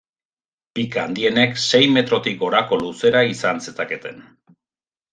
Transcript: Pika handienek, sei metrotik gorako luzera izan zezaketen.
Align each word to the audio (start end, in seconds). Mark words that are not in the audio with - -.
Pika 0.79 1.03
handienek, 1.09 1.53
sei 1.65 1.83
metrotik 1.99 2.41
gorako 2.41 2.83
luzera 2.83 3.25
izan 3.37 3.65
zezaketen. 3.69 4.23